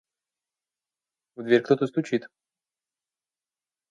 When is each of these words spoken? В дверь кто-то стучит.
В 1.35 1.43
дверь 1.43 1.61
кто-то 1.61 1.85
стучит. 1.85 2.25